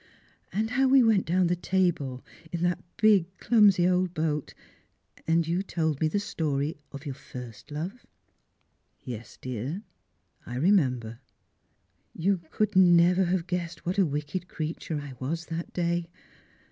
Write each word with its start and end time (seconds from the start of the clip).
"And 0.51 0.71
how 0.71 0.87
we 0.87 1.03
went 1.03 1.27
down 1.27 1.45
the 1.45 1.55
Tabor 1.55 2.21
in 2.51 2.63
that 2.63 2.83
big 2.97 3.37
clumsy 3.37 3.87
old 3.87 4.15
boat, 4.15 4.55
and 5.27 5.45
you 5.47 5.61
told 5.61 6.01
me 6.01 6.07
the 6.07 6.19
story 6.19 6.75
of 6.91 7.05
your 7.05 7.13
first 7.13 7.69
love 7.69 8.07
?""Yes, 9.03 9.37
dear, 9.39 9.83
I 10.43 10.55
remember." 10.55 11.19
"You 12.15 12.41
could 12.49 12.75
never 12.75 13.25
have 13.25 13.45
guessed 13.45 13.85
what 13.85 13.99
a 13.99 14.05
wicked 14.07 14.47
creature 14.47 14.99
I 14.99 15.13
was 15.23 15.45
that 15.45 15.71
day. 15.71 16.09